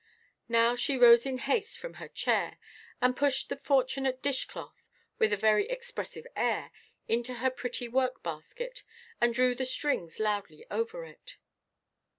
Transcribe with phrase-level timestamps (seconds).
[0.49, 2.57] Now she rose in haste from her chair,
[3.03, 4.89] and pushed the fortunate dish–cloth,
[5.19, 6.71] with a very expressive air,
[7.07, 8.81] into her pretty work–basket,
[9.21, 11.37] and drew the strings loudly over it.